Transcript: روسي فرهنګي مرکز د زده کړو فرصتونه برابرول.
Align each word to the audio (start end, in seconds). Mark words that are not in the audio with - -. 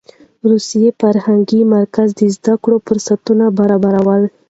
روسي 0.49 0.83
فرهنګي 0.99 1.61
مرکز 1.75 2.09
د 2.19 2.21
زده 2.35 2.53
کړو 2.63 2.77
فرصتونه 2.87 3.45
برابرول. 3.59 4.21